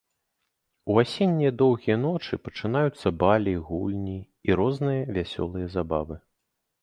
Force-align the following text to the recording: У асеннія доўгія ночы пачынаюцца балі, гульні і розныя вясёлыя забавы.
У 0.91 0.93
асеннія 1.01 1.51
доўгія 1.61 1.97
ночы 2.05 2.39
пачынаюцца 2.45 3.07
балі, 3.23 3.53
гульні 3.67 4.17
і 4.49 4.57
розныя 4.61 5.01
вясёлыя 5.19 5.67
забавы. 5.77 6.15